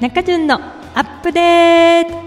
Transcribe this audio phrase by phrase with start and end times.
[0.00, 0.54] 中潤の
[0.94, 2.22] アップデート。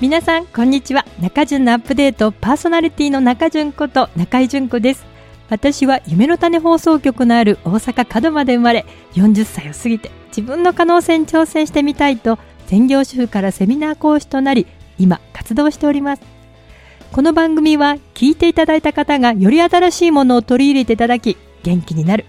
[0.00, 1.04] 皆さんこんにちは。
[1.18, 5.04] 中潤のアップデートパーソナリティの中潤こと中井純子です。
[5.50, 16.35] 私は夢の種放送局のある大阪門真で生まれ40歳を過ぎて自分の可能性に挑戦してみたいと専業主婦からセミナー講師となり今活動しております。
[17.16, 22.26] この番組は聞いていただいた方がより新しいものを取り入れていただき元気になる。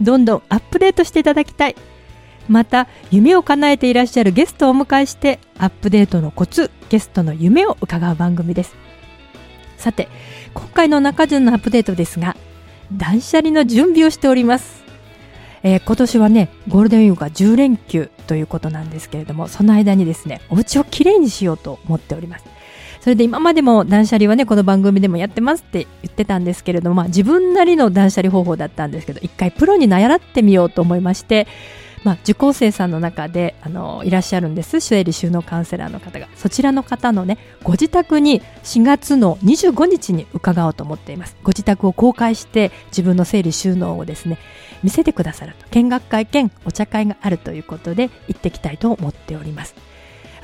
[0.00, 1.76] どんどんアップデートしていただきたい。
[2.48, 8.74] また夢を叶えていらっしゃるゲストをお迎えしてアップデートのコツゲストの夢を伺う番組です。
[9.76, 10.08] さて
[10.52, 12.36] 今回の中順のアップデートですが
[12.92, 14.82] 断捨離の準備をしております、
[15.62, 22.53] えー今年はねゴールデンウィークが10連休ということなんですけれどもその間にですねお家をきれいにしようと思っております。
[23.04, 31.46] それで今までも断捨離はねこの番組でもやってますって言ってたんですけれども、まあ、自分なりの断捨離方法だったんですけど一回プロに習ってみようと思いまして
[32.02, 34.80] まあ、受講生さんの中であのいらっしゃるんです。
[34.80, 36.28] 整理収納カウンセラーの方が。
[36.36, 41.34] そちらの方のねご自宅に4月の25日に伺おうと思っています。
[41.42, 44.36] ご自宅を公開して自分の整理収納をですね
[44.82, 45.66] 見せてくださると。
[45.70, 49.74] 見学会兼お茶会があるということで行ってきたいと思っております。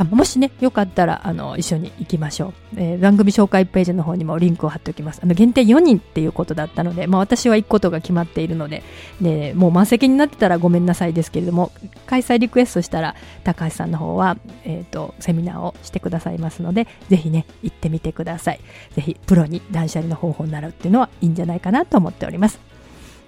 [0.05, 2.81] もしね、よかったら、あの、一緒に行きましょう。
[2.81, 5.21] えー番組紹介ページの方にもリンクを貼っておきます。
[5.23, 8.83] あの、限定4人っていうことだったので、まあ私は行くことが決まっているので、
[9.21, 11.73] で、もう満席になってたらごめんなさいですけれども、
[12.07, 18.61] 開催リクエストしたら、高橋さんの方は、えっ、と、セミナーをしてくださいますので、ぜひね、行ってみてください。
[18.95, 22.70] ぜひ、プロに断捨離の方法を習うっていうのはいいんじゃないかなと思っております。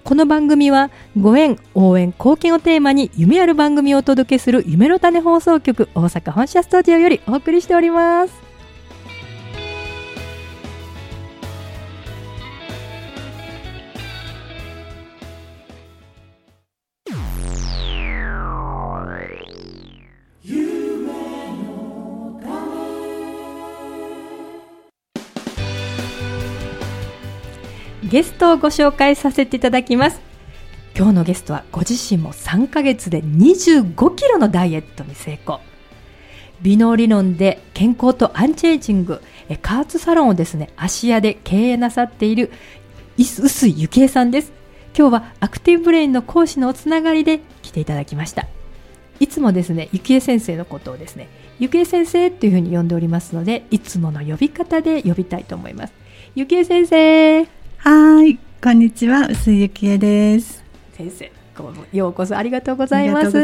[0.03, 8.52] この番組はご縁、応援、貢献をテーマに夢ある番組をお届けする夢の種放送局大阪本社スタジオよりお送りしております。
[28.13, 30.21] ゲストをご紹介させていただきます。
[30.95, 35.61] 今日のゲストはご自身も3ヶ月で25キロのダイエットに成功。
[36.61, 39.19] 美能理論で健康とアンチエイジング
[39.63, 42.51] 加圧サロンをですね芦屋で経営なさっている
[43.17, 44.53] 臼井幸恵さんです。
[44.95, 48.45] 今日はアクティブブレインの講師のおつながりで来ていただきました。
[49.19, 55.93] いつもですね幸恵先生のことをですね幸恵先生っていうふうに呼んでおりますのでいつもの呼び方で呼びたいと思います。
[56.35, 57.62] 幸恵先生。
[57.85, 60.63] はい、こんにちは、薄井ゆきえです。
[60.93, 61.29] 先生
[61.91, 63.25] ようこそありがとうございます。
[63.25, 63.37] ます。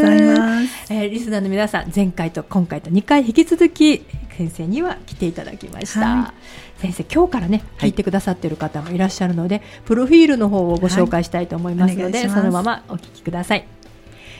[0.94, 4.06] えーリスナーの皆さん前回と今回と2回引き続き
[4.38, 6.34] 先生には来ていただきました、は
[6.78, 7.90] 先生今日からねはい。
[7.90, 12.30] 聞いてくださっている方もいらっしゃるので、プロフィールの方をご紹介したいと思いますので、はい。
[12.30, 13.68] そのままお聞きください。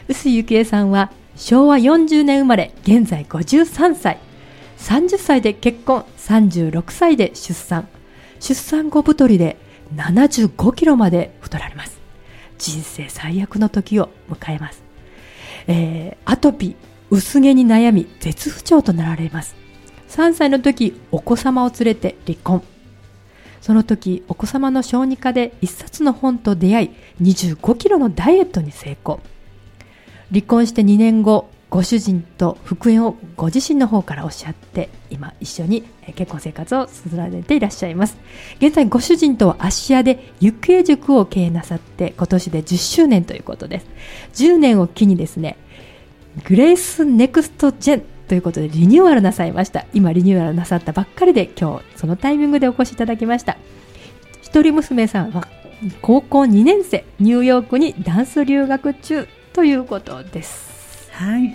[0.08, 4.18] 臼井幸恵さんは昭和40年生まれ現在53歳。
[4.78, 7.90] 30歳で結婚36歳で出産。
[8.40, 9.58] 出産後太りで
[9.96, 12.00] 75キロまで太られます。
[12.58, 14.84] 人生最悪の時を迎えます、
[15.68, 16.76] えーアトピー
[17.10, 19.56] 薄毛に悩み絶不調となられます。
[20.10, 22.62] 3歳の時お子様を連れて離婚。
[23.62, 26.92] その時お子様の小児科で一冊の本と出会い
[27.22, 29.22] 25キロのダイエットに成功。
[30.32, 35.84] 離婚して2年後ご主人と復縁をご自身の方からおっしゃって今一緒に
[36.16, 38.18] 結婚生活を進めていらっしゃいます。
[38.58, 43.86] 現在ご主人とは芦屋で行方塾を経営なさって今年で10周年ということです。
[44.34, 45.58] 10年を機にですね
[46.46, 49.86] グレースネクストジェンということでリニューアルなさいました。
[49.94, 53.58] 今リニューアルなさったばっかりで今日そのタイミングでお越しいただきました。
[54.42, 55.48] 一人娘さんは
[56.02, 60.69] 高校2年生ニューヨークにダンス留学中ということです。
[61.20, 61.54] はい、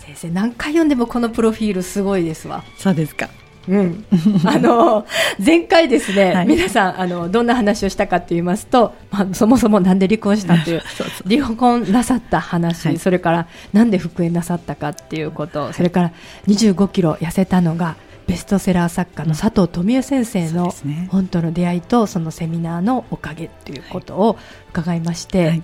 [0.00, 2.62] 先生何回読んでもこのプロフィールすごいですわ。
[2.76, 3.30] そうですか。
[3.66, 4.04] うん、
[4.44, 5.06] あの
[5.44, 6.46] 前回ですね、はい。
[6.46, 10.82] 皆さんあのどんな話をしたかと言いますと、まあ、そもそもなんで離婚したという
[11.24, 12.98] 離婚なさった話、はい。
[12.98, 16.12] それからなんで復縁なさったかっていうこと、それから
[16.46, 17.96] 25キロ痩せたのが
[18.26, 20.74] ベストセラー作家の佐藤富江先生の
[21.08, 24.36] 本当の出会いとそのセミナーのおかげということを
[24.70, 25.62] 伺いまして、はい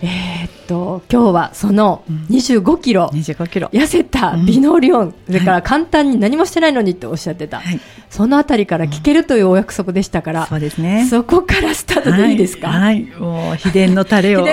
[0.00, 3.68] えー、っと今日はその25キロ、25キロ。
[3.68, 7.80] 痩せた美能リオン、それから簡単に何もしてないのにっておっしゃってた、はい、
[8.10, 11.06] そのあたりから聞けるというお約束でしたから、そうですね。
[11.08, 14.46] そこからスタートでいいですか、はい、はい、もう秘伝のタレを。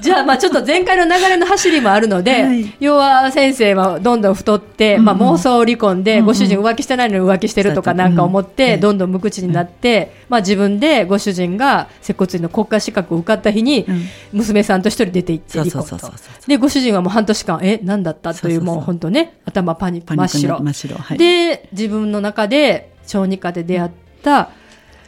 [0.00, 13.86] じゃあまあちょっと前回の流れの走りもあるので、はい、要は先生はどんどん太って、まあ、妄想を織り込んで、うん、ご主人浮気してないのに浮気してるとかなんか思って、どんどん無口になって、まあ、自分でご主人が接骨院の国家資格を受かった日に、
[14.32, 16.12] 娘さんと一人出て行って離婚と
[16.46, 18.32] でご主人はもう半年間え何だった？
[18.32, 20.60] というもう本当ね頭パニック真っ白。
[20.60, 23.90] 真っ白、はい、で自分の中で小児科で出会っ
[24.22, 24.50] た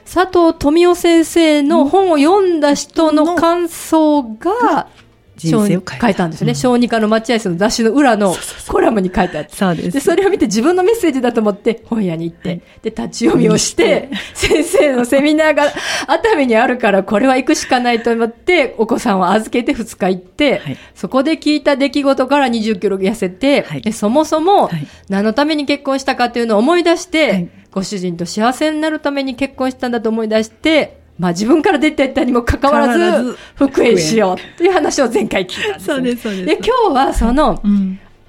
[0.05, 4.89] 佐藤富夫先生の本を読んだ人の感想が、
[5.37, 6.27] 人生を変えた。
[6.27, 8.35] んですね、うん、小児科の待合室の雑誌の裏の
[8.69, 9.91] コラムに書いてあってそうです。
[9.93, 15.65] でそれを見て自分のメッセージだと思って本屋に行って、はい、で立ち読みをして先生のセミナーが
[16.07, 24.71] 熱海にあるからこれは行くしかないと思ってお子さんを預けて2日行って、はい、そこで聞いた出来事から20キロ痩せて、はい、でそもそも
[25.09, 36.47] 何のために結婚したかっていうのを思い出して、ご主人と幸せになるために結婚したんだと思い出してまあ自分から出てったにもかかわらず、復縁しようという話を前回聞いたんです、そうです、そうです。
[36.47, 37.63] で、今日はその、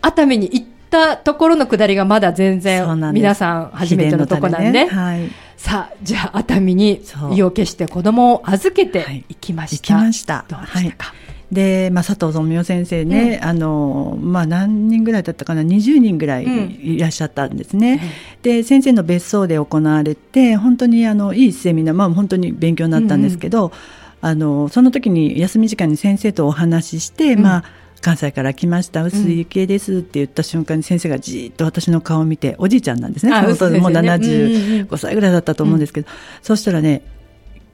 [0.02, 4.88] 熱海に行ったところのくだりがまだ全然、皆さん初めてのとこなんで、ね。
[4.88, 7.02] はい、さあ、じゃあ熱海に
[7.34, 9.96] 意を決して子供を預けて行きました。
[9.96, 10.46] はい、行きました。
[10.48, 18.02] どうでしたか、はいで、まあ、佐藤富夫先生ね、うん、あのまあ、何人ぐらいだったかな？20人ぐらいいらっしゃったんですね、
[18.38, 23.72] うん、で先生の別荘で行われて本当にあのいいセミナー、まあ、本当に勉強になったんですけど、うん。
[23.72, 23.74] うん、
[24.22, 27.64] あのその時に休み時間に先生とお話しして、まあ
[28.06, 29.04] 関西から来ました。
[29.04, 33.32] 薄井幸恵ですって言った瞬間に先生がじっと私の顔を見ておじいちゃんなんですね。
[33.32, 36.08] その当時もう75歳ぐらいだったと思うんですけど、
[36.44, 37.02] そうしたらね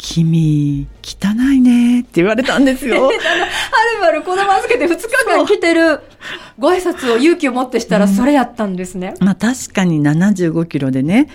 [0.03, 3.05] 君、汚いねって言われたんですよ。
[3.05, 3.19] はる
[4.01, 5.99] ばる子供預けて2日間来てる
[6.57, 9.13] ご挨拶を勇気を持ってしたらそれやったんですね。
[9.19, 11.27] うん、まあ確かに75キロでね、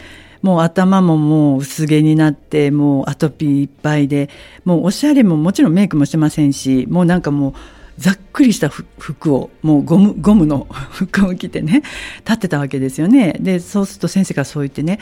[0.42, 4.30] もう頭ももう薄毛になって、もうアトピーいっぱいで、
[4.64, 7.54] もうおしゃれももちろんメイクもしてませんし、もうなんかもう、
[7.98, 11.82] ざっくりした服を、もうゴム、ゴムの 服を着てね、
[12.24, 13.36] 立ってたわけですよね。
[13.38, 14.98] で、そうすると先生がそう言ってね、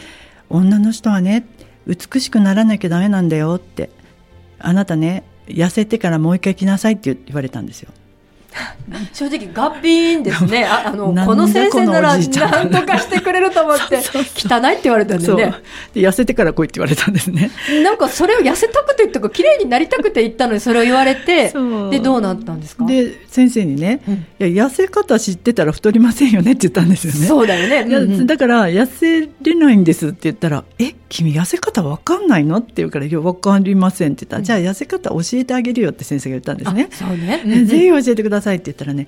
[0.51, 1.47] 女の人はね、
[1.87, 3.91] 美しくならなきゃダメなんだよって
[4.59, 7.91] あなたね痩せてからもう一回来なさいって言われたんですよ。
[9.13, 10.65] 正直ガッピーンですね。
[10.71, 13.97] ああのこの先生なら何とかしてくれると思って
[14.37, 15.55] 汚いって言われたんでね。
[15.93, 17.51] で痩せてから来いって言われたんですね。
[17.83, 21.53] なんかそれを痩せたくてっていうか綺麗になりたくて言ったのにそれを言われて
[21.91, 22.87] でどうなったんですか？
[22.87, 27.27] で先生にね、うん、いや痩せ方知ってたら太りませんよねって言ったんですよね。
[27.27, 32.59] そうだよね、うんうん、だから痩せれないんですって言ったらえ君痩せ方わかんないの？
[32.59, 36.89] って言うからいやわかりませんって言ったら、うん、じゃあ痩せ方教えてあげるよって先生が言ったんですね。
[36.93, 39.07] そうね、うんうん、ぜひ教えてくださいって言ったらね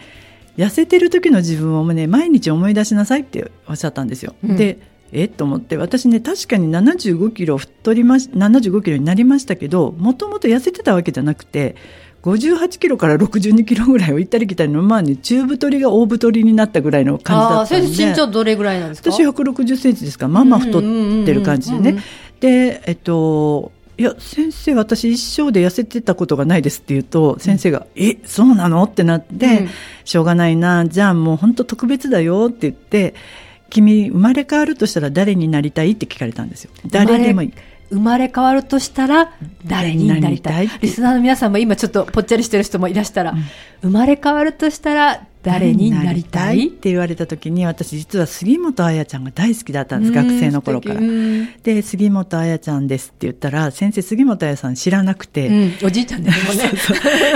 [0.56, 4.34] 痩せてる時の自分をね毎日思い出しなさいっておっしゃったんですよ。
[4.42, 4.78] うん、で
[5.12, 5.28] え？
[5.28, 11.76] と思って私ね確かに75キロ太りまし75キロになりましたけどもともと痩せてたわけじゃなくて
[12.22, 18.04] 58キロから62キロぐらいを行ったり来たりのまあね中太りが大太りになったぐらいの感じだったんで。
[18.08, 19.12] 身長どれぐらいなんですか？
[19.12, 20.24] 私160センチですか？
[20.24, 22.02] らまあまあ太ってる感じでね。
[22.40, 29.68] でえっといや先生私一生で痩せてたことがないですって言うと先生が「うん、えそうなの?」ってなって、うん、
[30.04, 33.14] しょうがないなじゃあもう本当特別だよって言って
[33.70, 36.70] 「君生まれ変わるとしたら誰になりたい?」って聞かれたんですよ。
[36.90, 37.52] 誰でもいい
[37.88, 39.32] 生まれ変わるとしたら
[39.64, 40.68] 誰になりたい？
[40.80, 43.44] リスナーの皆さんも今ちょっとぽっちゃりしてる人もいらしたら、うん、
[43.86, 46.66] 生まれ変わるとしたら誰になりたい？
[46.66, 51.00] って言われた時に私実は杉本彩ちゃんが大好きだったんです学生の頃から。
[51.62, 55.52] で杉本彩ちゃんですって言ったら先生杉本彩さん知らなくて、う
[55.84, 56.56] ん、おじいちゃんですもん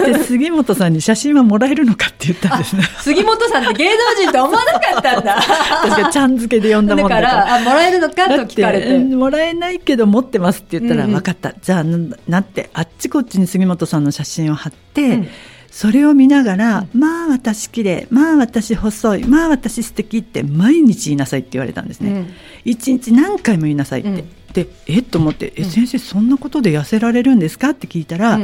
[0.08, 2.74] ねで杉本さんに写真はもらえるのかって言ったんです。
[2.76, 5.34] ね杉本さんって芸能人と思わなかったんだ。
[5.36, 7.54] 確かちゃん付けで呼んだもんだから。
[7.54, 8.98] あもらえるのかと聞かれて。
[8.98, 11.54] もらえないけど持ってますって言ったら、うん、分かった。
[11.62, 15.28] じゃあなってあっちこっちに杉本さんの写真を貼って、うん
[15.70, 22.28] それを見ながら、うん、まあ私綺麗まあ私細いまあ私素敵って毎日言いなさいって言われたんですね、
[22.64, 24.16] 一、うん、日何回も言いなさいって、うん、
[24.52, 24.98] でえ？
[24.98, 28.42] っと思って「え先生そんなことで痩せられるんですか?」って聞いたら「い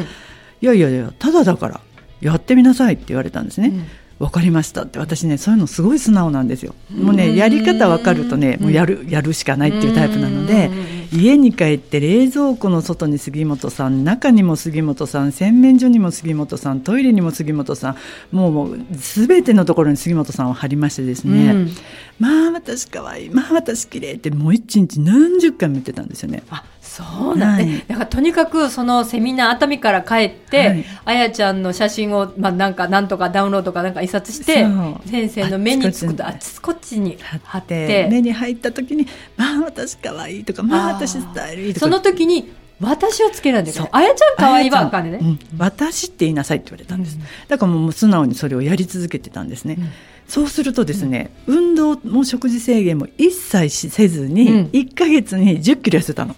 [0.61, 1.80] やいやいやただだから
[2.21, 3.73] やってみなさい」って言われたんですね。
[4.18, 6.75] 分かりましたって私ねそういうのすごい素直なんですよ。
[6.90, 10.70] もうねやり方分かるとねもうやるやるしかないっていうタイプなので
[11.12, 17.96] 家に帰って冷蔵庫の外に杉本さん中にも杉本さん洗面所にも杉本さんトイレにも杉本さん
[18.35, 21.70] もうもう全てのところに杉本さんを貼りましてですね、うん、
[22.18, 23.30] まあ私可愛い。
[23.30, 26.42] まあ私綺麗ってもう一日何十回も言ってたんですよね。
[26.49, 26.64] あ
[26.96, 27.66] そうなんはい。
[27.66, 27.84] ね。
[27.86, 30.84] だからとにかくそのセミナー熱海から帰って、はい。
[31.04, 34.66] あやちゃんの写真を、まあなんか、なんとかダウンロードかなんか印刷して
[35.04, 37.86] 先生の目につくとあちこっちに貼貼っって。
[37.86, 41.86] て、目に入った時に「まあ私可愛いとか「まあ私スタイルいい」とか。
[41.86, 42.50] その時に、
[42.80, 43.86] 私をつけるんだけそう。
[43.86, 45.18] ど、あやちゃん可愛いはあかんねね。
[45.22, 45.38] うん。
[45.58, 49.88] 私って言いなさいって言われたんです、うんだからもう素直にそれをやり続けてたんですね、うん。
[50.28, 54.34] そうするとですね、運動も食事制限も一切しせずうん。
[54.34, 56.36] に1ヶ月に1 0キロ痩せたの、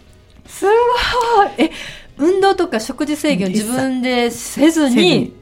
[0.58, 1.66] すごい。
[1.66, 1.70] え、
[2.18, 5.32] 運動とか食事制限を自分でせずに、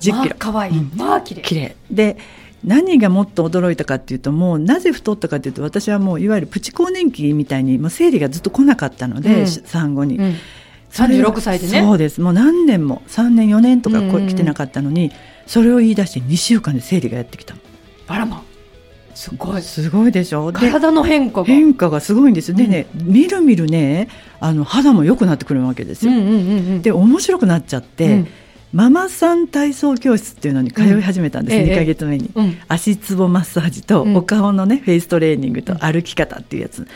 [0.00, 0.92] 10まキロあ可愛い、うん。
[0.96, 1.42] まあ綺麗。
[1.42, 1.76] 綺麗。
[1.90, 2.16] で
[2.62, 9.46] 何がもっと驚いたかっていうともうなぜ太ったかっていうと私はもういわゆるプチ更年期みたいにもう生理がずっと来なかったので、うん。
[9.46, 10.34] 産後に、うん。
[10.90, 11.80] それ36歳でね。
[11.82, 12.20] そうです。
[12.20, 15.12] もう何年も3年4年とか来てなかったのに、
[15.46, 17.60] それを言い出して2週間で生理がやってきたの。
[18.08, 18.42] あらま。
[19.14, 19.62] すごい。
[19.62, 20.52] すごいでしょ？
[20.52, 21.46] で体の変化が。
[21.46, 22.56] 変化がすごいんですよ。
[22.56, 24.08] でね、みるみるね
[24.40, 26.34] あの肌も良くなってくるわけですよ、うんうんうんう
[26.78, 26.82] ん。
[26.82, 28.28] で面白くなっちゃって、うん。
[28.72, 31.62] ママさん体操教室っていうのに通い始めたんです、うん。
[31.62, 31.74] ええ。
[31.74, 32.56] 2ヶ月目に、うん。
[32.68, 34.16] 足つぼマッサージとうん。
[34.16, 36.86] お顔のね、フェイストレーニングと歩き方っていうやつ。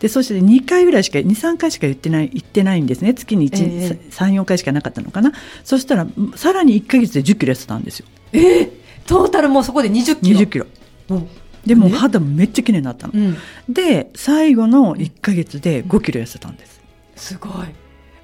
[0.00, 3.14] でそして2回ぐらいしか23回しか言ってない言ってないんですね。
[3.14, 3.98] 月にええ。
[4.10, 5.32] 34回しかなかったのかな。
[5.62, 8.06] そしたらさらに1ヶ月で1 0キロ痩せたんですよ。
[8.32, 8.70] えー
[9.06, 10.38] トータルもうそこで20キロ。
[10.40, 10.66] 2 0キロ。
[11.10, 11.28] うん
[11.66, 13.36] でも肌もめっちゃ綺麗になったの、うん。
[13.68, 16.80] で最後の1ヶ月で5キロ痩せたんです、
[17.16, 17.52] すごい。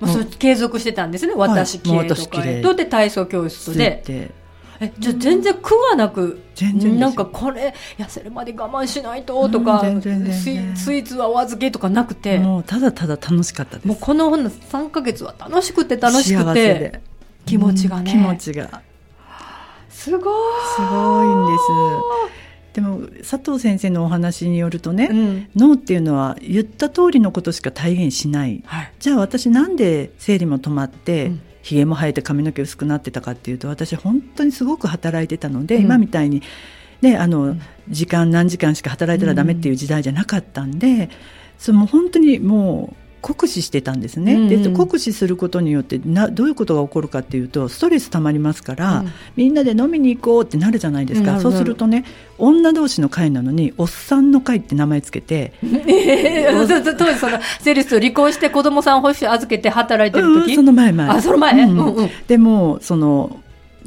[0.01, 1.35] まあ、それ継続してたんですね。
[1.35, 2.63] 私綺麗とかもう私綺麗。
[2.63, 4.03] とで体操教室で。
[4.07, 4.31] で
[4.81, 10.25] え、じゃあ全然苦はなく、全然なんかこれ、痩せるまで我慢しないととか、うん全然。
[10.25, 13.89] 全スイ然スイーツはお預けとかなくて、ももうただただ楽しかったです。
[13.89, 16.75] うこの3ヶ月は楽しくて楽しくて。
[16.75, 17.01] で、
[17.45, 18.13] 気持ちがね。
[18.13, 18.83] うん気持ちが。
[19.91, 20.23] すごい。
[20.23, 21.53] すごいんで
[22.33, 22.48] す
[22.79, 25.51] でも佐藤先生のお話によるとね、うん。
[25.57, 28.63] 脳っていうのは言った通りのことしか体現しない。
[28.65, 28.93] はい。
[29.01, 31.41] じゃあ私なんで生理も止まって、うん。
[31.63, 35.83] ひげも生えて髪の毛薄くなってたかっていうと私本当にすごく働いてたので、うん。
[35.83, 36.41] 今みたいに、
[37.01, 37.61] ね、あのん。
[37.89, 41.11] 時間何時間しか働いたらダメっていう時代じゃなかったんで、
[41.59, 44.63] その本当にもう酷使してたんですね、うんうん。
[44.63, 49.13] で酷使することによってなどういうことが起こるかっていうとストレス溜まりますから、うん。
[49.37, 52.05] みんなで飲みに行こうってなるじゃないですか、うんそうするとね
[52.39, 61.09] 女同士の会なのにおっさんの会って名前つけてええ そうそう当時そのセリスと離婚して子供さん欲しい預けて働いてる時、うんその前前。
[61.09, 61.77] あその前、ううん。
[61.77, 62.11] んうん。
[62.27, 63.41] でもその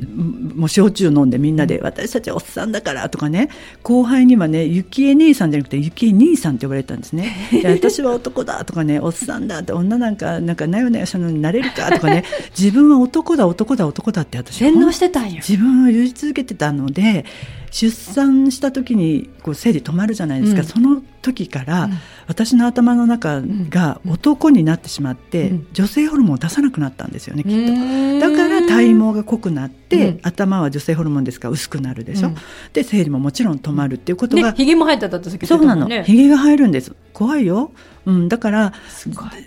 [0.08, 3.50] もう焼酎飲んでみんなで、私たちおっさんだからとかね
[3.84, 7.36] 後輩にはね幸恵兄さんじゃなくて幸恵兄さんって呼ばれてたんですね。
[7.52, 12.24] で私は男だとかねおっさんだって女なんかなんかなよなよしたのになれるかとかね
[12.58, 17.26] 自分は男だ男だ男だって私洗脳してたんや自分を言い続けてたので
[17.72, 20.68] 出産した時にこう生理止まるじゃないですか、うん。
[20.68, 21.92] その時から、うん。
[22.28, 25.68] 私の頭の中が男になってしまって、うん。
[25.72, 27.74] 女性ホルモンを出さなくなったんですよねきっと。
[27.74, 30.20] とだから体毛が濃くなって、うん。
[30.22, 32.36] 頭は女性ホルモンですから薄くなるでしょ、うん。
[32.74, 35.88] で生理ももちろん止まるっていうことが、でひげも生えたってさっき言そうなの。
[36.04, 36.94] ひげが生えるんです。
[37.14, 37.72] 怖いよ、
[38.06, 38.74] うん、だから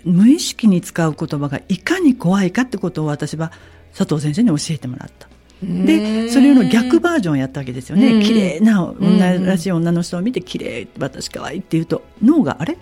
[0.03, 3.51] 無意識に使う言葉がいかに怖いかってことを私は
[3.95, 5.27] 佐藤先生に教えてもらった
[5.63, 12.77] でそれの逆バージョンをやったわけですよね、うん綺麗な女らしい女の人を見て綺麗私可愛いって言うと脳があれ？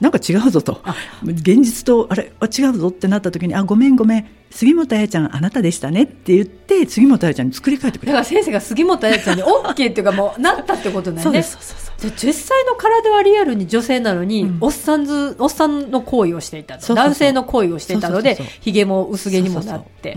[0.00, 0.82] なんか違うぞと。
[1.22, 2.32] 現実とあれ？
[2.40, 2.88] あ違うぞ？
[2.88, 4.26] ってなった時にあごめんごめん。
[4.50, 11.22] 杉本彩ちゃんあなたでしたねって言って杉本彩ちゃんに作り変えてくれだから先生が杉本彩ちゃんに OK っていうかもうなったってことだよね。
[11.22, 14.58] そうですそうそうそうじゃあ実際の体はリアルに女性なのに、うん。
[14.60, 20.16] おっさんずおっさんの行為をしていた男性の行為をしていたのでひげも薄毛にもなって。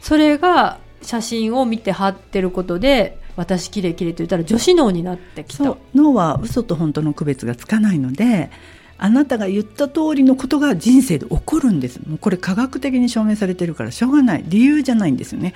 [0.00, 5.64] それが写真を見て貼ってることで私綺麗綺麗と言ったら女子脳になってきた。
[5.64, 5.78] そう。
[5.94, 8.50] 脳は嘘と本当の区別がつかないので
[8.96, 12.00] あなたが言った通りのことが人生で起こるんです。
[12.06, 14.44] もうこれ科学的に証明されてるからしょうがない。
[14.46, 15.54] 理由じゃないんですよね、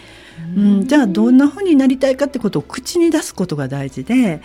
[0.56, 4.42] うん、じゃあどんなふうになりたいかってことを口に出すことが大事で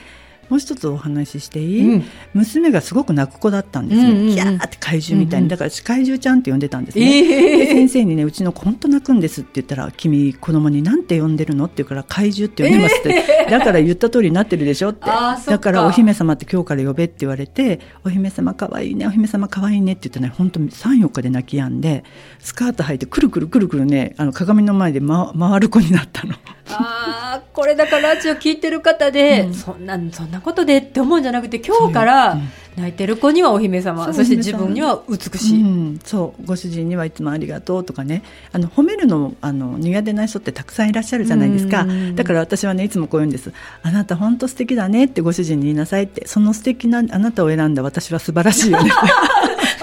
[0.50, 2.04] もう一つお話ししていい、うん。
[2.34, 4.36] 娘がすごく泣く子だったんですよ、うんうんうん。
[4.36, 15.06] キャーって怪獣みたいに、だから私怪獣ちゃんって呼んでたんですね、ええで先生にねうちの子本当泣くんですって言ったら君子供に何て呼んでるのって言うから怪獣って呼んでますって、だから言った通りになってるでしょって。
[15.06, 22.04] だからお姫様って今日から呼べって言われてお姫様可愛いねお姫様可愛いねって言ってね本当に34日で泣き止んで
[22.40, 26.36] スカート履いてくるくるくるくるねあの鏡の前で、ま、回る子になったの。
[26.70, 29.54] ああこれだからラジオ聞いてる方で、うん。
[29.54, 32.38] そんなそんなことでって思うんじゃなくて今日から
[32.76, 36.46] 泣いてる子にはお姫様そして自分には美しい、うん、そう。
[36.46, 38.24] ご主人にはいつもありがとうとかね。
[38.52, 41.82] あの褒めるのあの苦手な人ってたくさんいらっしゃるじゃないですか。
[41.84, 42.16] うん。
[42.16, 43.54] だから私はねいつもこう言うんです。
[43.84, 48.92] あなた本当素敵だねってご主人に言いなさいってその素敵なあなたを選んだ私は素晴らしいよね。
[49.80, 49.83] そ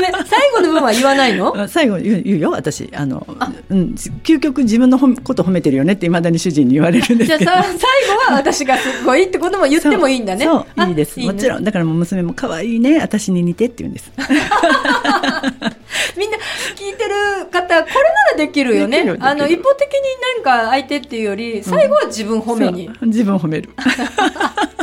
[0.00, 1.68] 最後の部分は言わないの？
[1.68, 2.90] 最後言う言うよ私。
[2.94, 3.26] あの
[3.70, 7.44] うん、究極自分のこと褒めてるよねっていまだに主人に言われるんですけど。
[7.44, 7.78] じゃあ最後
[8.32, 10.44] は私がすごいってことも言ってもいいんだね。
[10.44, 11.20] そういいです。
[11.20, 11.64] もちろん。
[11.64, 14.12] だからもう娘も可愛いね私に似てって言うんです。
[16.16, 16.38] みんな
[16.76, 19.16] 聞いてる方これならできるよね。
[19.20, 20.00] あの一方的に
[20.44, 23.70] なんか相手っていうより最後は自分褒めに、うん、自分褒める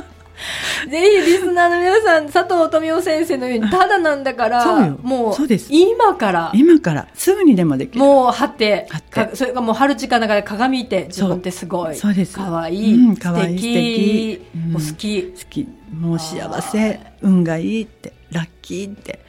[0.90, 5.36] ぜひリスナーの皆さん佐藤富夫先生のようにただなんだからもう
[5.70, 8.00] 今から今からすぐにでもできる。
[8.00, 8.88] もう張って
[9.34, 12.36] それがもう春近の中で鏡見て自分ってすごいそうです。
[12.36, 15.24] かわいい、うん、かわいい素敵、うん、もう好き。
[15.24, 15.68] 好き。
[15.92, 19.20] もう幸せ運がいいってラッキーって。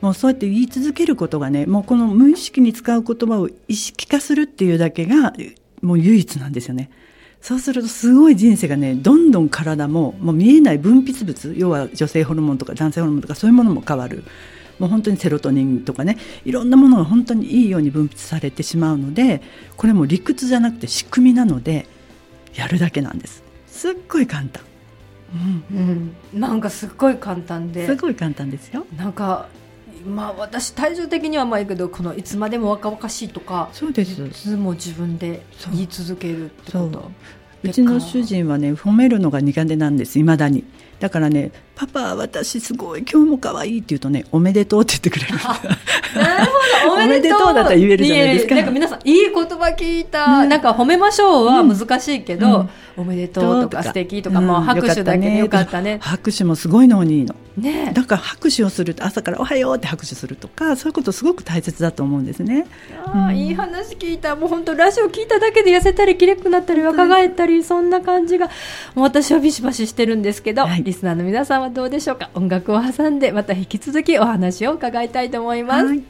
[0.00, 5.34] もうそうやって言い続けることがねもうこの無意識に使う言葉を意識化するっていうだけが
[5.82, 6.90] もう唯一なんですよね。
[7.40, 14.24] そうするとすごい人生がねどんどん体ももう見えない分泌物要は女性ホルモンとか男性ホルモンとかそういうものも変わる。
[14.78, 16.16] もう本当にセロトニンとかね
[16.46, 19.42] いろんなものが本当にいいように分泌されてしまうので
[19.76, 21.86] これも理屈じゃなくて仕組みなので
[22.54, 23.42] やるだけなんです。
[23.66, 24.62] すっごい簡単、
[25.70, 25.76] うん、
[26.32, 27.86] うん、なんかすっごい簡単で。
[27.86, 28.86] すごい簡単ですよ。
[28.96, 29.48] なんか
[30.06, 34.24] まあ私体重的にはまあいいけどこのいつまでも若々しいとかそうです。
[34.24, 35.42] いつも自分で
[35.72, 37.10] 言い続けるってこと
[37.64, 37.68] う。
[37.68, 40.18] ちの主人はね褒めるのが苦手なんです。
[40.18, 40.64] いまだに。
[40.98, 45.34] だからね「パパ私すごい今日も可愛いって言うとね「おめでとう」って言ってくれる。
[46.14, 46.50] なる
[46.84, 46.94] ほど。
[47.04, 48.54] おめでとうだったら言えるじゃないですか。
[48.54, 49.44] なんか皆さんいい言葉
[49.76, 52.70] 聞いた、ね、なんか褒めましょうは難しいけど、うん。
[52.98, 55.98] おめでとうとか素敵とか、もう拍手だけでよかったね。
[56.02, 62.66] 拍手もすごいのにいいの、ね、だから拍手をすると朝から「おはよう」って拍手するとかそういうことすごく大切だと思うんですね。
[63.06, 64.34] あ、うん、いい話聞いた。
[64.34, 68.50] もう本当ラジオ聞いただけで痩せたりきれくなったり若返ったりそんな感じが
[68.94, 72.30] 私はビシバシしてるんですけど、はい、リスナーの皆さんはどうでしょうか？
[72.34, 75.86] 音楽を挟んでまた引き続きお話を伺いたいと思います。
[75.86, 76.02] はい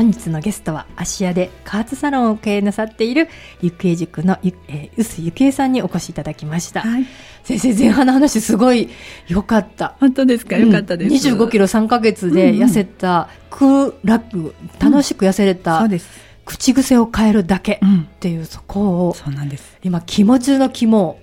[0.00, 3.28] 本日のゲストは芦屋で加圧サロンを経営なさっている
[3.60, 7.06] ゆくえ塾のゆ、えー、臼ゆきえさんにお越しいただきました、はい、
[7.44, 8.88] 先生前半の話すごい
[9.28, 9.96] 良かった。
[10.00, 10.56] 本当ですか？
[10.56, 16.08] 良かったです、うん、25キロ3か月で痩せた、空楽楽しく痩せれた、うん、そうです。
[16.46, 17.78] 口癖を変えるだけっ
[18.20, 19.76] ていうそこを、そうなんです。
[19.82, 21.20] 今気持ちの肝を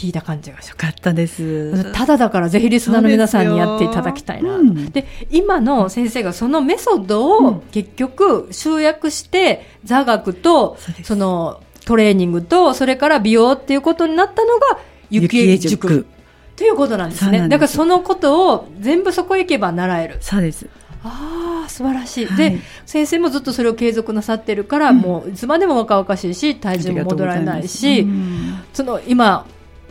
[0.00, 1.92] 聞いた感じがしかったです。
[1.92, 14.78] ただだからぜひリスナーの皆さんにやっていただきたいな、うん、で今の先生がそのメソッドを結局集約して座学とそのトレーニングとそれから美容っていうことになったのが
[15.10, 16.06] 雪江塾。
[16.56, 17.48] ということなんですね。
[17.48, 20.16] だからそのことを全部そこへ行けば習える。
[20.22, 20.66] そうです。
[21.02, 29.46] ああ素晴らしい、はい、で先生もずっとそれを継続なさってるから、うん、もういつまでも若々しいし体重も戻らないし、うん、その今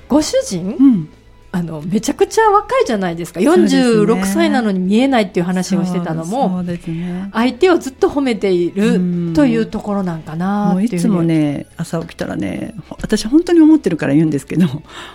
[0.09, 1.09] ご主人、うん、
[1.51, 3.39] あのめちゃくちゃ若いじゃないですか。
[3.39, 14.67] 46歳なのに見えないっていう話をしてたのも、ね、相手をずっと褒めているというところなんかないつもね朝起きたらね私本当に思ってるから言うんですけど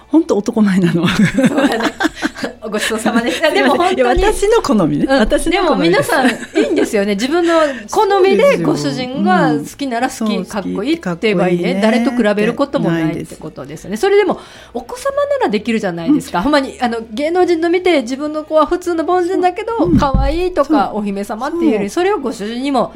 [0.09, 1.07] 本当男前なの。
[1.09, 1.93] そうだね
[2.71, 3.51] ごちそうさまでした。
[3.53, 4.03] でも本当に。
[4.03, 5.07] 私の好みね。
[5.09, 7.15] うん、私でも皆さんいいんですよね。
[7.17, 7.55] 自分の
[7.91, 11.81] 好みでご主人が好きなら好き、かっこいいって言えばいいね。
[11.83, 13.97] 誰と比べることもないってことですよね。
[13.97, 14.41] それでも、
[14.73, 16.43] お子様ならできるじゃないですか。
[16.43, 22.93] ほんまに、あの、芸能人の見て自分の子は普通の凡人だけど、可愛いとかお姫様っていうより、それをご主人にも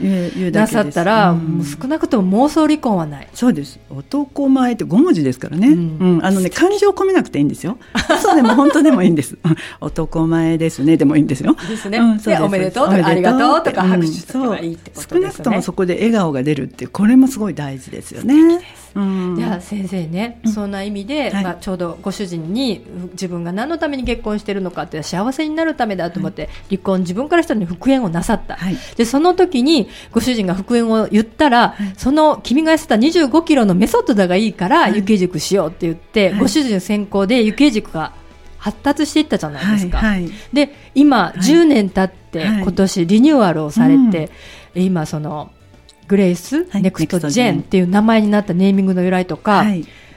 [0.52, 1.36] なさったら、
[1.80, 3.28] 少なくとも妄想離婚はない。
[3.34, 3.78] そうです。
[3.90, 5.68] 男前って5文字ですからね。
[5.68, 6.20] うん。
[6.22, 7.78] あのね、感情込めなくていいんですよ。
[8.20, 9.37] そうでも本当でもいいんです。
[9.80, 10.96] 男前ですね。
[10.96, 11.56] でもいいんですよ。
[11.68, 11.98] ですね。
[11.98, 18.60] うん、でおめでとうとかありがとうとか拍手すればいいってことですね、少なくともそこで笑顔が出るってこれもすごい大事ですよね。
[18.94, 38.12] うん、じゃあ先生ね、そんな意味で、まあ、ちょうどご主人に自分が何のために結婚してるのかって幸せになるためだと思って、離婚自分からしたのに復縁をなさった、はい、でその時にご主人が復縁を言ったら、はい、その君が痩せた2 5キロのメソッドだがいいから、雪塾しようって言って、ご主人先行で雪塾が
[38.58, 39.98] 発達していったじゃないですか。
[39.98, 44.30] はいはい、で今、10年経って、今年リニューアルをされて、
[44.74, 45.50] うん、今その
[46.06, 49.64] グレイス、ネクストジェンっていう名前になったネーミングの由来とか、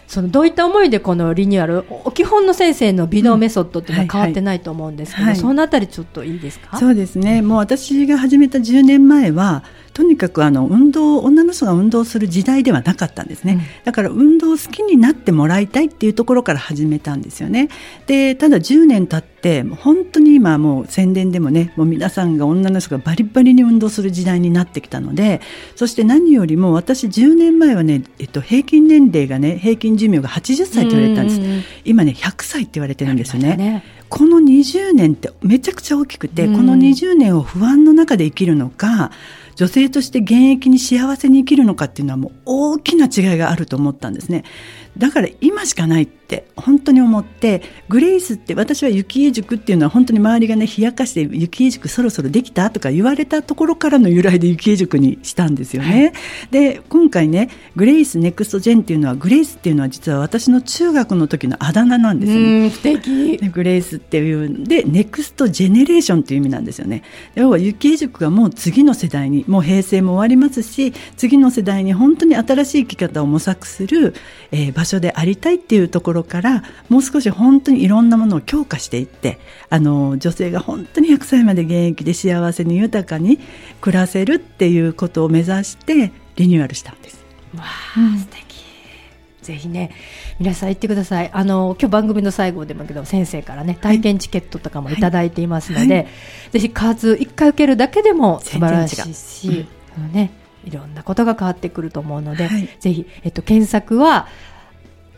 [0.07, 5.35] そのどういった思いでこのリニューアル基本の先生の美容メソッドっていうのは変わってないと思うんですけど、うんはい。
[5.35, 6.77] はい、そのあたりちょっといいですか？
[6.77, 7.41] そうですね。
[7.41, 17.69] もう私が始めた10年前はとにかくあの運動女の人が運動する時代ではなかったんですね、うん、だから運動好きになってもらいたいっていうところから始めたんですよね。
[18.07, 25.41] でただ10年経って本当に今もう宣伝でもねもう皆さんが女の人がバリバリに運動する時代になってきたので
[25.75, 31.41] そして何よりも私10年前はね、えっと、平均年齢がね平均寿命が80歳と言われてたんです、
[31.85, 39.11] 今ね100歳って言われてるんですよね、ね、この20年ってめちゃくちゃ大きくて、この20年を不安の中で生きるのか
[39.55, 44.43] 女性として現役に幸せに生きるのかっていうのはもう大きな違いがあると思ったんですね。
[44.97, 46.07] だから今しかないっ
[46.55, 56.03] 本当に思ってグレイスって私は幸恵塾っていうのは本当に周りがね冷やかして幸恵塾そろそろできたとか言われたところからの由来で幸恵塾にしたんですよね。
[56.03, 56.13] はい、
[56.51, 62.69] で今回ねグレイスネクストジェンっていうのはグレイスっていうのは実は私の中学の時のあだ名なんですよね。
[62.69, 67.03] 素敵グレイスっていうんで next generation っていう意味なんですよね。
[67.35, 74.13] 要は幸恵塾がもう次の世代にもう平成も終わりますし次の世代に本当に新しい生き方を模索する、
[74.51, 83.39] えー、場所でありたいっていうところからもう少し本当にいろんなものを強化していってあの女性が本当に100歳まで現役で幸せに豊かに
[83.81, 87.23] 暮らせるっていうことを目指してリニューアルしたんです。
[87.55, 88.61] わあ、うん、素敵。
[89.41, 89.89] ぜひね
[90.37, 91.31] 皆さん行ってください。
[91.33, 95.31] あの今日番組の最後でもけど先生からね体験チケットとかも頂い。
[95.31, 96.03] ていますので、はい。
[96.03, 96.07] はい、
[96.51, 100.31] ぜひ加圧1回受けるだけでも素晴らしいし、うん、ね
[100.63, 104.27] いろんなことが変わってくると思うので、はい、ぜひ、えっと、検索は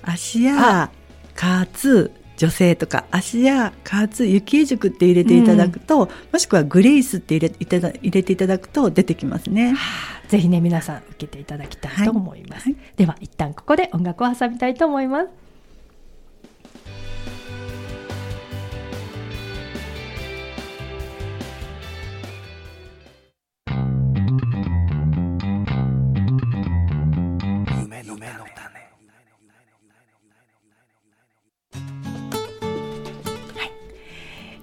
[0.03, 0.91] 足や
[1.35, 12.73] 加圧女性とか足や加圧雪江塾って入れていただくと、うん、もしくはグレイスって入れいただ入れていただくと出てきますね、はあ、ぜひね皆さん受けていただきたいと思います、はい。
[12.73, 15.42] はい、では一旦ここで音楽を挟みたいと思います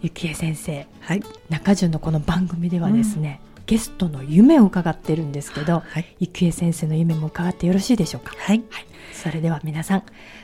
[0.08, 10.02] 幸恵先生、はい、中潤のこの番組ではですね、うん、ゲストの夢を伺ってるんですけど、はい、幸恵先生の夢も伺ってよろしいでしょうか、はい、はい、それでは皆さん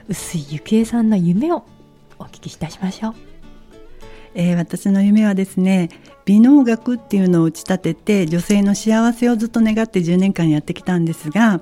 [0.09, 1.65] 薄井幸恵さんの夢を
[2.19, 3.15] お聞きいたしましょう、
[4.35, 5.89] えー、私の夢はですね
[6.27, 11.61] 美能学っていうのを打ち立てて女性の幸せをずっと願って10年間やってきたんですが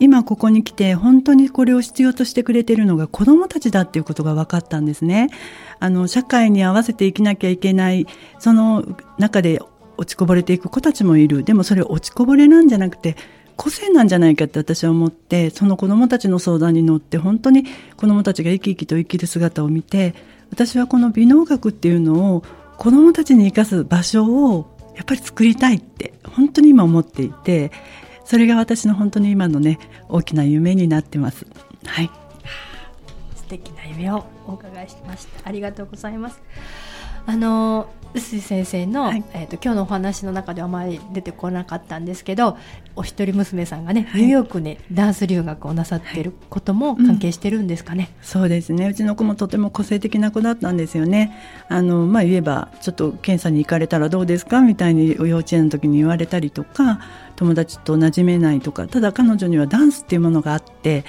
[0.00, 5.28] 今ここに来て本当にこれを必要としてくれているのが子どもたちだっていうことが分かったんですね。
[5.78, 8.06] あの社会に合わせて生きなきゃいけない
[8.38, 8.84] その
[9.18, 9.60] 中で
[9.96, 13.16] 落ちこぼれていく子たちもいるでもそれ落ちこぼれなんじゃなくて
[13.56, 17.64] 個性なんじゃないかって私は思ってその子どもたちの相談に乗って本当に
[17.98, 20.14] 子どもたちが生き生きと生きる姿を見て
[20.50, 22.42] 私はこの美能学っていうのを
[22.78, 27.70] 子どもたちに生かす場所をやっぱり作りたいって本当に今思っていて
[28.30, 31.44] それが私の本当に今のね大きな夢になってます。
[31.84, 32.08] はい。
[33.34, 35.48] 素敵な夢をお伺いしました。
[35.48, 36.40] ありがとうございます。
[37.26, 42.56] あの臼井先生の、はい、えーと、今日のお話の中ではあまり出てこなかったんですけど
[42.96, 48.88] お一人娘さんがね、はい、ニューヨークにダンス留学をなさっていることも関係してるんですかね、うん、そうですね。
[48.88, 51.36] うちの子もとても個性的な子だったんですよね。
[51.68, 57.00] あの、まあ、言えばちょっと検査に行かれたらどうですかみたいに幼稚園の時に言われたりとか
[57.36, 61.04] 友達と馴染めないとかただ彼女にはダンスっていうものがあって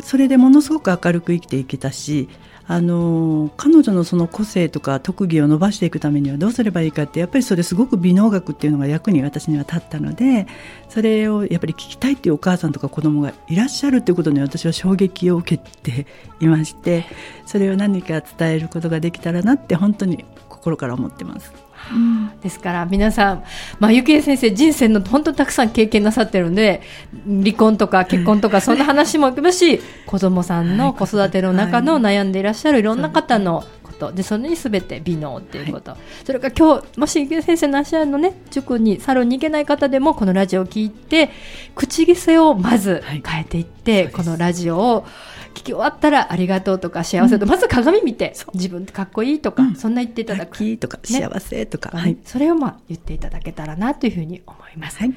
[0.00, 2.28] それでものすごく明るく生きていけたし
[2.66, 10.46] あの彼女のその個性とか特技を伸ばしていくためにはどうすればいいかってやっぱりそれすごく美能学っていうのが役に私には立ったので
[10.88, 16.06] それをやっぱり聞きたいっていうお母さんとか子供がいらっしゃるっていうことに私は衝撃を受けて
[16.40, 17.04] いまして
[17.46, 21.52] それを何か伝えることができたらなって本当に心から思ってます。
[21.90, 23.44] うん、ですから皆さん、
[23.78, 26.82] まあ、ゆきえ先生人生の本当たくさん経験なさってるんで
[27.26, 41.30] 離婚とか結婚とかそんな話もあるし 子供さんの子育ての中の悩んでいらっしゃるいろんな方のことでそれにすべて美能っていうこと、はい、それから今日もしゆきえ先生の足のね塾にサロンに行けない方でもこのラジオを聞いて
[41.74, 45.06] 口癖をまず変えていって、はい、このラジオを
[45.52, 50.52] 聞き終わったらありがとうとか幸せと、うん、まず鏡見て自分ってかっこいいとか、うん、そんな言っていただく。
[50.78, 54.98] とか、幸せとか、はい、それをまあ言っていただけたらなというふうに思います。
[54.98, 55.14] はい、は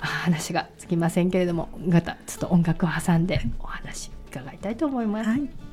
[0.00, 5.30] あ、話がつきませんけれども、またちょっと音楽を挟んでお話伺いたいと思います。
[5.30, 5.71] はい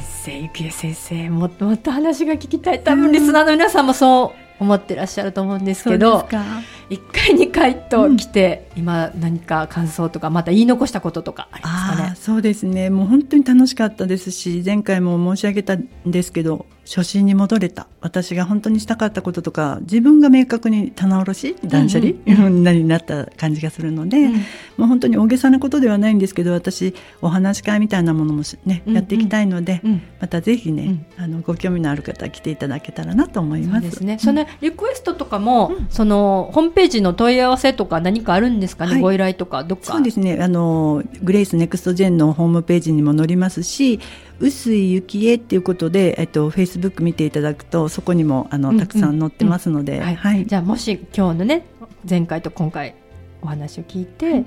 [0.00, 2.82] 生えゆきえ先生もっともっと話が聞きたい。
[2.82, 12.16] 多分リスナーの皆さんもそう思ってらっしゃると思うんですけど、1回2回と来て、うん、今何か感想とかまた言い残したこととかありますかね？
[12.16, 12.90] そうですね。
[12.90, 17.86] もう本当に楽しかったですし前回も申し上げたんですけど初心に戻れた。
[18.00, 24.40] 私が本当にしたかったこととか自分が明確に棚卸し断捨離、うんうん、になった感じがするので、うん、も
[24.78, 33.82] う本当に大げさなことではないんですけど私お話し会みたいなものもね、やっていきたいので、うん、またぜひね、あのご興味のある方来ていただけたらなと思います。
[33.82, 39.92] そうですね、そのリクエストとかも、そのホームページの問い合わせとか何かあるんですかね、はい、ご依頼とかどっか。
[39.92, 40.38] そうですね。
[40.40, 44.00] あのグレイスネクストジェンのホームページにも載りますし
[44.40, 51.66] 臼井幸恵っていうことで、えっと、フェイスブック見ていただくとそこにもあの、たくさん載ってますので、はい、じゃあもし今日のね
[52.08, 52.94] 前回と今回
[53.42, 54.46] お話を聞いて、はい、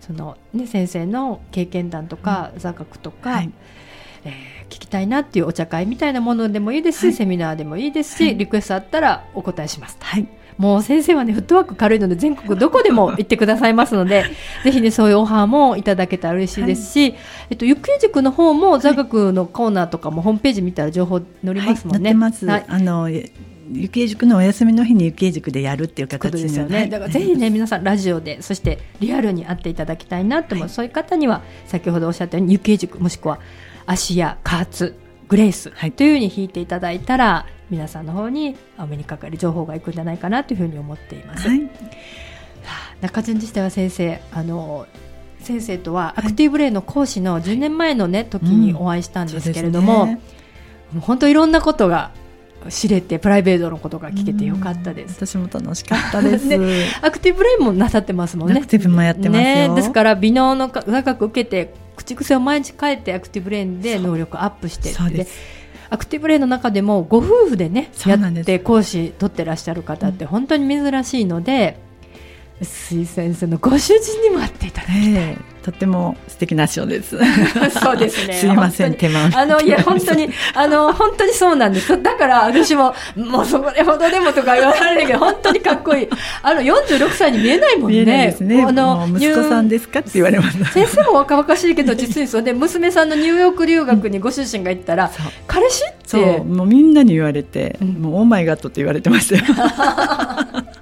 [0.00, 3.52] そのね、先生の経験談とか、座学とか、はい、
[4.24, 9.96] えー、聞きたいなっていうお茶会みたいなものでもいいですし、はい、セミナーでもいいですし、リクエストあったらお答えします。
[10.00, 14.24] はいもう先生はねフットワーク軽いので全国どこでも行ってくださいますので
[14.64, 17.18] ぜひねそういうオファーもいただけたら嬉しいですし、はい、
[17.50, 22.14] えっと、ゆっくり塾の方も座学のコーナーとかもホームページ見たら情報載りますもんね。
[22.14, 23.08] はい、あの
[23.74, 26.88] ゆきえ塾のお休みの日にゆきえ塾でやるっていう形ですよね。
[26.88, 33.38] だからぜひね、皆さんラジオでそしてリアルに会っていただきたいなと思う、はい、そういう方には先ほどおっしゃったようにゆきえ塾もしくは
[33.86, 34.94] 芦屋加圧
[35.28, 41.48] グレースというふうに弾いていただいたら、皆さんの方にお目にかかる情報がいくんじゃないかなというふうに思っています。
[41.48, 41.70] はい、
[43.00, 44.86] 中順自体は先生あの
[45.40, 50.20] 先生とはアクティブレイの講師の10年前のね時にお会いしたんですけれども、うんね、
[51.00, 52.12] 本当いろんなことが
[52.68, 55.16] 知れてプライベートのことが聞けてよかったです。
[55.16, 56.46] 私も楽しかったです。
[57.00, 58.56] アクティブレインもなさってますもんね。
[58.58, 59.72] アクティブもやってますね。
[59.74, 65.26] ですから美濃の座学受けて口癖を毎日変えてアクティブレインで能力アップしてで
[65.92, 71.78] アクティブレインの中でもご夫婦でねやって講師取ってらっしゃる方って本当に珍しいので、
[72.62, 75.14] 水先生のご主人にも会っていただきたい。
[75.14, 77.16] えーとても素敵な賞です。
[77.82, 78.34] そうですね。
[78.34, 82.02] すいません、手間あの、いや、本当に、あの、本当にそうなんです。
[82.02, 86.08] だから、私も、もうそれほどでもとか言われるけど、本当にかっこいい。
[86.42, 87.96] あの、46歳に見えないもんね。
[87.98, 88.64] 見えないですね。
[88.66, 90.64] あの、息子さんですかって言われます。
[90.72, 95.10] 先生も若々しいけど、実にそうで、 娘さんのニューヨーク留学にご主人が行ったら、
[95.46, 95.96] 彼氏って？
[96.06, 99.44] そう、もうみんなに言われて、もう、オーマイガットって言われてましたよ。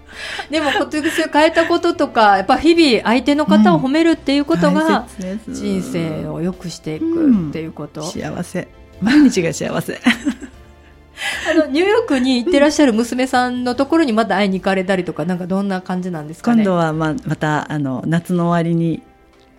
[0.50, 5.06] でも口癖を変えたこととかやっぱ日々相手の方を褒めるっていうことが、
[5.48, 8.68] 人生を良くしていくっていうこと、うん、幸せ。
[9.00, 10.00] 毎日が幸せ。
[11.50, 19.02] あのニューヨークに行ってらっしゃる娘さんのところにまた会いに行かれたりとかなんかどんな感じなんですか、ね、今度はままたあの夏の終わりに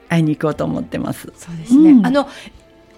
[0.10, 1.32] 会いに行こうと思ってます。
[1.38, 1.91] そうですね。
[1.91, 2.27] うん、あの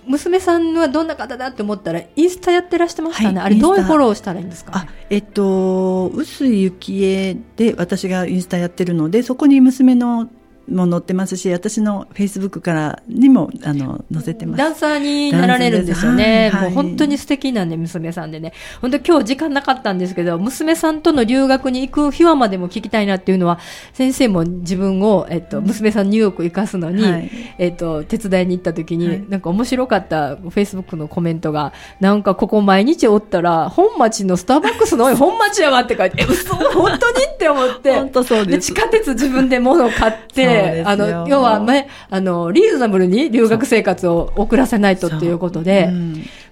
[0.07, 10.29] 娘さんはどんな方だって思ったらインスタやってらしてましたね、はい、あれどういうフォローしたらいいんですか、ね、あえっと臼井幸恵で私がインスタやってるのでそこに娘の
[10.69, 14.57] も載ってますし私のフェイスブックからにもあの載せてます。
[14.57, 18.53] ダンサーになられるんですよね、はいはい、もう本当に素敵なんで娘さんでね。
[18.81, 23.59] 本当今日時間なかったんですけど娘さんとの留学に行く秘話までも聞きたいなっていうのは
[23.93, 37.93] 先生も自分を、えっと、娘さんニューヨーク行かすのに、はい、えっと、手伝いに行った時に、はい、なんか面白かったフェイスブックのコメントがなんかここ毎日おったら本町のスターバックスの本町やわって書いてえ嘘本当にって思って。
[37.93, 38.73] 本当そうです。
[38.73, 40.52] 地下鉄自分で物を買って
[40.85, 45.89] あの、要は、ね、あの、リーズナブルに留学生活を送らせないとっていうことで、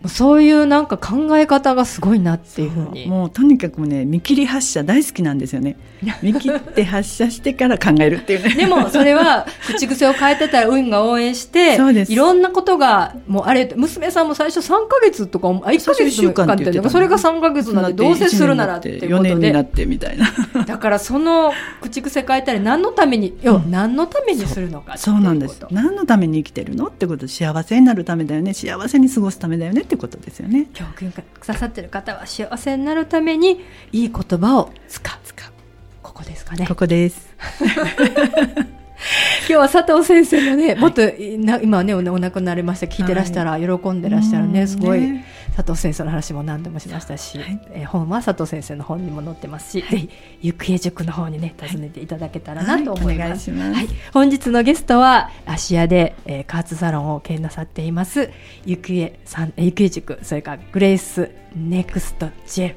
[0.04, 3.08] そう,、そういうなんか考え方がすごいなっていうふうに。
[3.08, 5.78] もうとにかくね、見切り発車大好きなんですよね。
[6.22, 8.56] 見切って発射してから考えるっていうね。
[8.66, 19.30] でも、それは、口癖を変えてたら運が応援して、そうですいろんなことが、もうあれ、娘さんも最初3か月とか、あ、1か月とかって言ってそれが3か月なんで、どうせするならっていうことで。
[19.30, 20.64] 4年になってみたいな。
[20.66, 25.66] だから、その口癖変えたり、何のために、要は何のためにするのかそうなんです。
[25.72, 28.54] 何のために生きてるのってこと幸せになるためだよね。
[28.54, 30.68] 幸せに過ごすためだよねってことですよね。
[30.74, 35.20] 教訓が刺さってる方は幸せになるためにいい言葉を使う。
[35.24, 35.52] 使う。
[36.02, 36.66] ここですかね。
[36.68, 37.30] ここです
[39.48, 42.86] 今日は佐藤先生のね、もっと今ねお亡くなりました。
[42.86, 45.22] 聞いてらしたら喜んでらっしゃるね、すごい
[45.56, 50.10] 佐藤先生の話も何度もしましたし、はい、え本は佐藤先生の本にも載ってますし、はい、ぜひ
[50.42, 53.52] ゆくえ塾の方にね訪ねていただけたらなと思います。
[53.52, 58.30] はい、本日のゲストは芦屋で、えー、加圧サロンを経営なさっています
[58.66, 62.76] ゆくえさんゆくえ塾それからグレイスネクスト J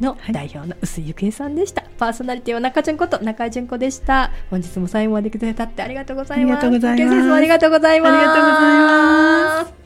[0.00, 4.30] の代表の臼井ゆくえさんでした、はい、パーソナリティは中純子と中井純子でした。
[4.50, 6.66] 本日も最後までくださってありがとうございます。
[6.66, 7.32] ありがとうございます。
[7.32, 8.14] ありがとうございます。
[8.14, 9.85] ありがとうございます